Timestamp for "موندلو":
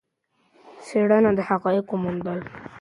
2.03-2.33